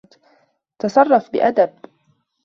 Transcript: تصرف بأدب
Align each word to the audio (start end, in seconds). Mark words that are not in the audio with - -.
تصرف 0.79 1.29
بأدب 1.31 1.69